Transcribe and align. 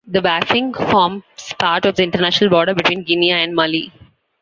The 0.07 0.17
Bafing 0.19 0.73
forms 0.89 1.23
part 1.59 1.85
of 1.85 1.95
the 1.95 2.01
international 2.03 2.49
border 2.49 2.73
between 2.73 3.03
Guinea 3.03 3.33
and 3.33 3.53
Mali. 3.55 3.91